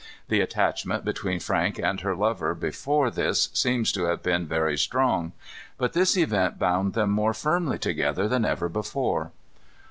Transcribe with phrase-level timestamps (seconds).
[0.29, 5.31] The attachment between Frank and her lover before this seems to have been very strong.
[5.77, 9.31] But this event bound them more firmly together than ever before.